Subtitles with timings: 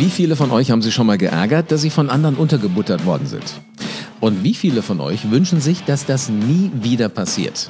[0.00, 3.26] Wie viele von euch haben sich schon mal geärgert, dass sie von anderen untergebuttert worden
[3.26, 3.60] sind?
[4.18, 7.68] Und wie viele von euch wünschen sich, dass das nie wieder passiert?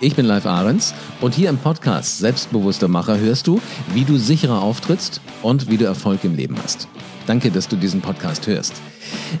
[0.00, 3.60] Ich bin Live Ahrens und hier im Podcast Selbstbewusster Macher hörst du,
[3.94, 6.86] wie du sicherer auftrittst und wie du Erfolg im Leben hast.
[7.26, 8.74] Danke, dass du diesen Podcast hörst.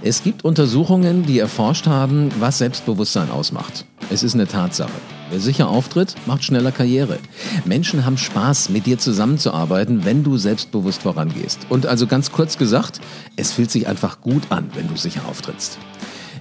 [0.02, 3.84] Es gibt Untersuchungen, die erforscht haben, was Selbstbewusstsein ausmacht.
[4.10, 4.90] Es ist eine Tatsache.
[5.30, 7.20] Wer sicher auftritt, macht schneller Karriere.
[7.64, 11.60] Menschen haben Spaß, mit dir zusammenzuarbeiten, wenn du selbstbewusst vorangehst.
[11.68, 13.00] Und also ganz kurz gesagt,
[13.36, 15.78] es fühlt sich einfach gut an, wenn du sicher auftrittst.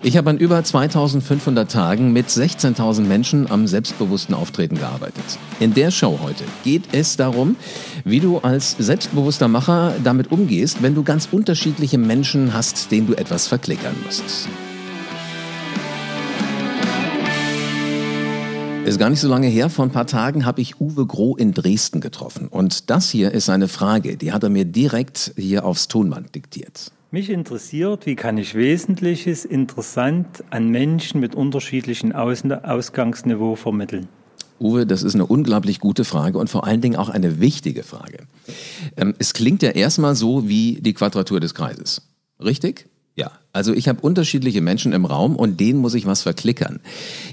[0.04, 5.24] Ich habe an über 2500 Tagen mit 16.000 Menschen am selbstbewussten Auftreten gearbeitet.
[5.60, 7.55] In der Show heute geht es darum,
[8.04, 13.16] wie du als selbstbewusster Macher damit umgehst, wenn du ganz unterschiedliche Menschen hast, denen du
[13.16, 14.48] etwas verklickern musst.
[18.86, 21.54] Ist gar nicht so lange her, vor ein paar Tagen habe ich Uwe Groh in
[21.54, 22.48] Dresden getroffen.
[22.48, 26.91] Und das hier ist eine Frage, die hat er mir direkt hier aufs Tonband diktiert.
[27.10, 34.10] Mich interessiert, wie kann ich Wesentliches interessant an Menschen mit unterschiedlichem Ausgangsniveau vermitteln?
[34.60, 38.27] Uwe, das ist eine unglaublich gute Frage und vor allen Dingen auch eine wichtige Frage.
[38.98, 42.02] Ähm, es klingt ja erstmal so wie die Quadratur des Kreises.
[42.44, 42.90] Richtig?
[43.16, 46.82] Ja, also ich habe unterschiedliche Menschen im Raum und denen muss ich was verklickern.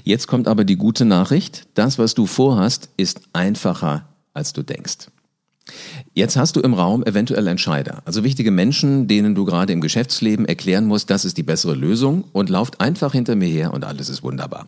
[0.05, 5.09] Jetzt kommt aber die gute Nachricht, das, was du vorhast, ist einfacher, als du denkst.
[6.13, 10.45] Jetzt hast du im Raum eventuell Entscheider, also wichtige Menschen, denen du gerade im Geschäftsleben
[10.45, 14.09] erklären musst, das ist die bessere Lösung und lauft einfach hinter mir her und alles
[14.09, 14.67] ist wunderbar.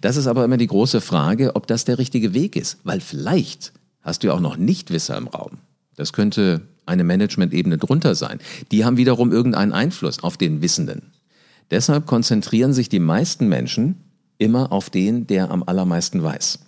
[0.00, 3.72] Das ist aber immer die große Frage, ob das der richtige Weg ist, weil vielleicht
[4.02, 5.58] hast du ja auch noch Nichtwisser im Raum.
[5.96, 8.38] Das könnte eine Management-Ebene drunter sein.
[8.70, 11.12] Die haben wiederum irgendeinen Einfluss auf den Wissenden.
[11.70, 13.96] Deshalb konzentrieren sich die meisten Menschen
[14.38, 16.60] immer auf den, der am allermeisten weiß.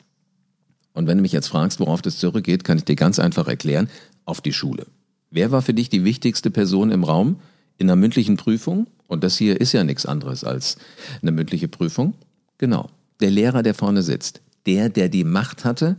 [0.98, 3.88] Und wenn du mich jetzt fragst, worauf das zurückgeht, kann ich dir ganz einfach erklären,
[4.24, 4.84] auf die Schule.
[5.30, 7.36] Wer war für dich die wichtigste Person im Raum
[7.76, 8.88] in einer mündlichen Prüfung?
[9.06, 10.76] Und das hier ist ja nichts anderes als
[11.22, 12.14] eine mündliche Prüfung.
[12.58, 12.90] Genau,
[13.20, 14.40] der Lehrer, der vorne sitzt.
[14.66, 15.98] Der, der die Macht hatte,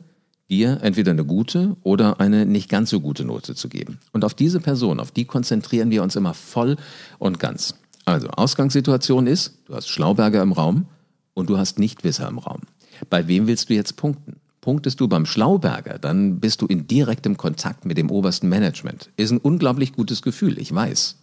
[0.49, 3.99] dir entweder eine gute oder eine nicht ganz so gute Note zu geben.
[4.11, 6.75] Und auf diese Person, auf die konzentrieren wir uns immer voll
[7.19, 7.75] und ganz.
[8.03, 10.87] Also, Ausgangssituation ist, du hast Schlauberger im Raum
[11.35, 12.63] und du hast Nichtwisser im Raum.
[13.09, 14.41] Bei wem willst du jetzt punkten?
[14.61, 19.09] Punktest du beim Schlauberger, dann bist du in direktem Kontakt mit dem obersten Management.
[19.15, 21.15] Ist ein unglaublich gutes Gefühl, ich weiß.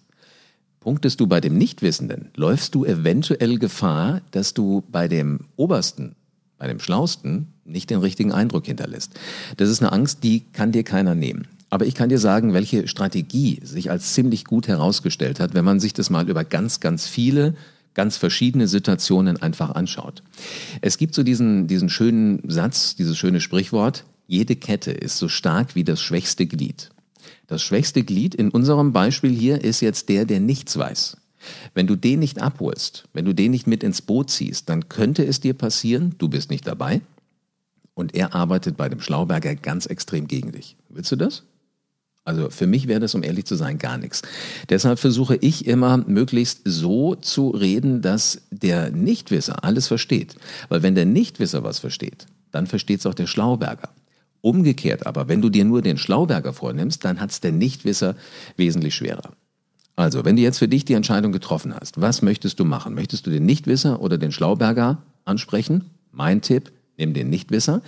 [0.80, 6.14] Punktest du bei dem Nichtwissenden, läufst du eventuell Gefahr, dass du bei dem Obersten
[6.58, 9.12] bei dem Schlausten nicht den richtigen Eindruck hinterlässt.
[9.56, 11.48] Das ist eine Angst, die kann dir keiner nehmen.
[11.68, 15.80] Aber ich kann dir sagen, welche Strategie sich als ziemlich gut herausgestellt hat, wenn man
[15.80, 17.54] sich das mal über ganz, ganz viele,
[17.96, 20.22] ganz verschiedene Situationen einfach anschaut.
[20.82, 25.74] Es gibt so diesen, diesen schönen Satz, dieses schöne Sprichwort, jede Kette ist so stark
[25.74, 26.90] wie das schwächste Glied.
[27.46, 31.16] Das schwächste Glied in unserem Beispiel hier ist jetzt der, der nichts weiß.
[31.74, 35.24] Wenn du den nicht abholst, wenn du den nicht mit ins Boot ziehst, dann könnte
[35.24, 37.00] es dir passieren, du bist nicht dabei
[37.94, 40.76] und er arbeitet bei dem Schlauberger ganz extrem gegen dich.
[40.90, 41.44] Willst du das?
[42.26, 44.22] Also für mich wäre das, um ehrlich zu sein, gar nichts.
[44.68, 50.34] Deshalb versuche ich immer möglichst so zu reden, dass der Nichtwisser alles versteht.
[50.68, 53.90] Weil wenn der Nichtwisser was versteht, dann versteht es auch der Schlauberger.
[54.40, 58.16] Umgekehrt aber, wenn du dir nur den Schlauberger vornimmst, dann hat es der Nichtwisser
[58.56, 59.30] wesentlich schwerer.
[59.94, 62.94] Also, wenn du jetzt für dich die Entscheidung getroffen hast, was möchtest du machen?
[62.94, 65.90] Möchtest du den Nichtwisser oder den Schlauberger ansprechen?
[66.12, 67.82] Mein Tipp, nimm den Nichtwisser.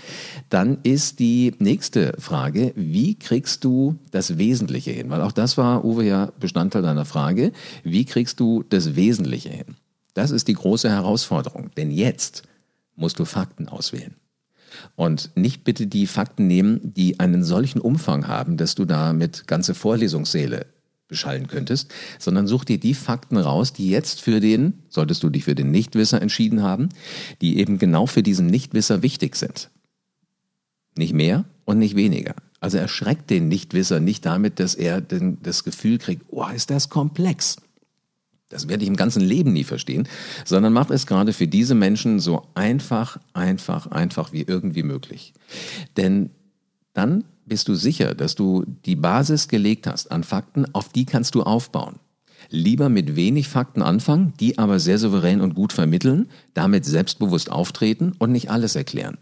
[0.48, 5.10] Dann ist die nächste Frage, wie kriegst du das Wesentliche hin?
[5.10, 7.52] Weil auch das war, Uwe, ja Bestandteil deiner Frage.
[7.84, 9.76] Wie kriegst du das Wesentliche hin?
[10.14, 11.70] Das ist die große Herausforderung.
[11.76, 12.42] Denn jetzt
[12.96, 14.14] musst du Fakten auswählen.
[14.96, 19.74] Und nicht bitte die Fakten nehmen, die einen solchen Umfang haben, dass du damit ganze
[19.74, 20.66] Vorlesungssäle
[21.08, 25.44] beschallen könntest, sondern such dir die Fakten raus, die jetzt für den, solltest du dich
[25.44, 26.90] für den Nichtwisser entschieden haben,
[27.40, 29.70] die eben genau für diesen Nichtwisser wichtig sind.
[30.96, 32.34] Nicht mehr und nicht weniger.
[32.60, 36.88] Also erschreckt den Nichtwisser nicht damit, dass er den, das Gefühl kriegt, oh, ist das
[36.88, 37.56] komplex.
[38.48, 40.08] Das werde ich im ganzen Leben nie verstehen,
[40.44, 45.34] sondern macht es gerade für diese Menschen so einfach, einfach, einfach wie irgendwie möglich.
[45.96, 46.30] Denn
[46.94, 51.34] dann bist du sicher, dass du die Basis gelegt hast an Fakten, auf die kannst
[51.34, 51.96] du aufbauen.
[52.50, 58.12] Lieber mit wenig Fakten anfangen, die aber sehr souverän und gut vermitteln, damit selbstbewusst auftreten
[58.18, 59.18] und nicht alles erklären.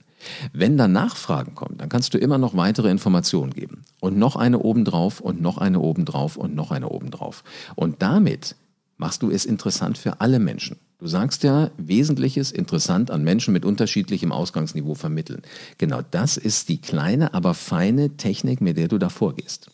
[0.52, 3.84] Wenn dann Nachfragen kommen, dann kannst du immer noch weitere Informationen geben.
[4.00, 7.44] Und noch eine obendrauf und noch eine obendrauf und noch eine obendrauf.
[7.74, 8.56] Und damit
[8.96, 10.78] machst du es interessant für alle Menschen.
[10.98, 15.42] Du sagst ja, Wesentliches interessant an Menschen mit unterschiedlichem Ausgangsniveau vermitteln.
[15.76, 19.70] Genau das ist die kleine, aber feine Technik, mit der du da vorgehst.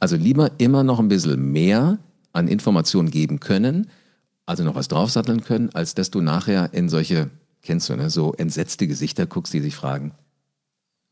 [0.00, 1.98] Also lieber immer noch ein bisschen mehr
[2.32, 3.90] an Informationen geben können,
[4.46, 7.30] also noch was draufsatteln können, als dass du nachher in solche,
[7.60, 10.12] kennst du, ne, so entsetzte Gesichter guckst, die sich fragen,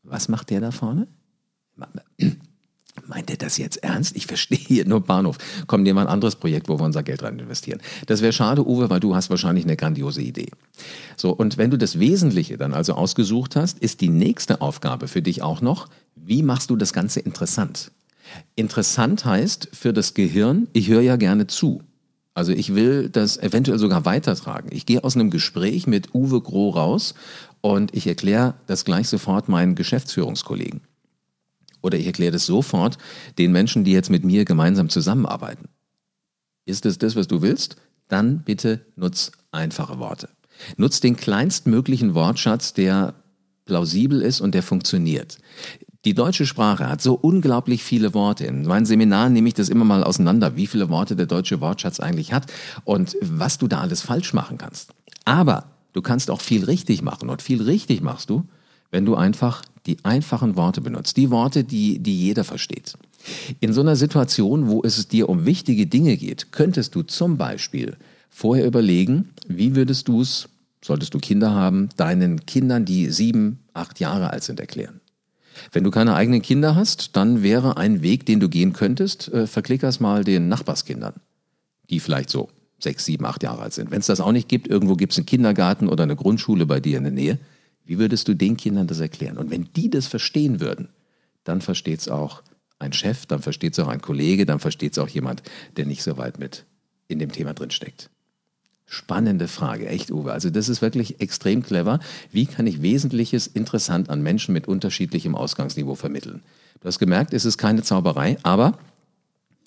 [0.03, 1.07] was macht der da vorne?
[3.11, 4.15] Meint er das jetzt ernst?
[4.15, 5.37] Ich verstehe hier nur Bahnhof.
[5.67, 7.81] Komm, nehmen wir ein anderes Projekt, wo wir unser Geld rein investieren.
[8.05, 10.49] Das wäre schade, Uwe, weil du hast wahrscheinlich eine grandiose Idee.
[11.17, 15.21] So, und wenn du das Wesentliche dann also ausgesucht hast, ist die nächste Aufgabe für
[15.21, 17.91] dich auch noch, wie machst du das Ganze interessant?
[18.55, 21.81] Interessant heißt für das Gehirn, ich höre ja gerne zu.
[22.33, 24.69] Also ich will das eventuell sogar weitertragen.
[24.71, 27.13] Ich gehe aus einem Gespräch mit Uwe Groh raus
[27.59, 30.79] und ich erkläre das gleich sofort meinen Geschäftsführungskollegen.
[31.81, 32.97] Oder ich erkläre das sofort
[33.37, 35.69] den Menschen, die jetzt mit mir gemeinsam zusammenarbeiten.
[36.65, 37.77] Ist es das, was du willst?
[38.07, 40.29] Dann bitte nutz einfache Worte.
[40.77, 43.15] Nutz den kleinstmöglichen Wortschatz, der
[43.65, 45.37] plausibel ist und der funktioniert.
[46.03, 48.45] Die deutsche Sprache hat so unglaublich viele Worte.
[48.45, 51.99] In meinen Seminaren nehme ich das immer mal auseinander, wie viele Worte der deutsche Wortschatz
[51.99, 52.51] eigentlich hat
[52.85, 54.93] und was du da alles falsch machen kannst.
[55.25, 58.47] Aber du kannst auch viel richtig machen und viel richtig machst du,
[58.91, 62.93] wenn du einfach die einfachen Worte benutzt, die Worte, die, die jeder versteht.
[63.59, 67.97] In so einer Situation, wo es dir um wichtige Dinge geht, könntest du zum Beispiel
[68.29, 70.49] vorher überlegen, wie würdest du es,
[70.83, 75.01] solltest du Kinder haben, deinen Kindern, die sieben, acht Jahre alt sind, erklären.
[75.71, 79.47] Wenn du keine eigenen Kinder hast, dann wäre ein Weg, den du gehen könntest, äh,
[79.47, 81.13] verklicker's mal den Nachbarskindern,
[81.89, 82.49] die vielleicht so
[82.79, 83.91] sechs, sieben, acht Jahre alt sind.
[83.91, 86.79] Wenn es das auch nicht gibt, irgendwo gibt es einen Kindergarten oder eine Grundschule bei
[86.79, 87.39] dir in der Nähe,
[87.85, 89.37] wie würdest du den Kindern das erklären?
[89.37, 90.89] Und wenn die das verstehen würden,
[91.43, 92.43] dann versteht es auch
[92.79, 95.43] ein Chef, dann versteht es auch ein Kollege, dann versteht es auch jemand,
[95.77, 96.65] der nicht so weit mit
[97.07, 98.09] in dem Thema drin steckt.
[98.85, 100.33] Spannende Frage, echt, Uwe.
[100.33, 101.99] Also das ist wirklich extrem clever.
[102.31, 106.43] Wie kann ich Wesentliches interessant an Menschen mit unterschiedlichem Ausgangsniveau vermitteln?
[106.81, 108.77] Du hast gemerkt, es ist keine Zauberei, aber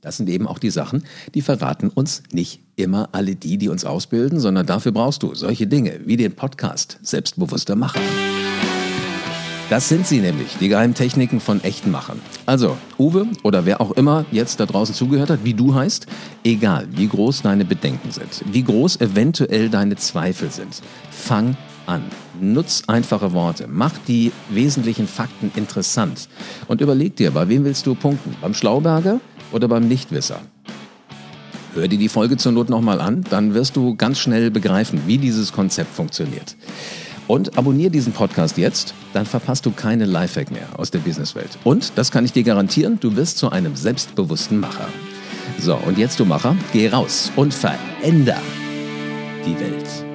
[0.04, 1.04] das sind eben auch die Sachen,
[1.34, 5.66] die verraten uns nicht immer alle die, die uns ausbilden, sondern dafür brauchst du solche
[5.66, 8.00] Dinge wie den Podcast Selbstbewusster Macher.
[9.70, 12.20] Das sind sie nämlich, die Geheimtechniken von echten Machern.
[12.44, 16.06] Also, Uwe oder wer auch immer jetzt da draußen zugehört hat, wie du heißt,
[16.44, 22.02] egal wie groß deine Bedenken sind, wie groß eventuell deine Zweifel sind, fang an.
[22.40, 26.28] Nutz einfache Worte, mach die wesentlichen Fakten interessant
[26.68, 28.36] und überleg dir, bei wem willst du punkten?
[28.42, 29.20] Beim Schlauberger
[29.54, 30.40] oder beim Nichtwisser?
[31.74, 35.18] Hör dir die Folge zur Not nochmal an, dann wirst du ganz schnell begreifen, wie
[35.18, 36.56] dieses Konzept funktioniert.
[37.26, 41.58] Und abonniere diesen Podcast jetzt, dann verpasst du keine Lifehack mehr aus der Businesswelt.
[41.64, 44.88] Und, das kann ich dir garantieren, du wirst zu einem selbstbewussten Macher.
[45.58, 48.40] So, und jetzt du Macher, geh raus und veränder
[49.46, 50.13] die Welt.